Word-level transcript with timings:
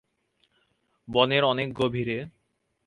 বনের 1.07 1.43
অনেক 1.43 1.69
গভীরে। 1.73 2.17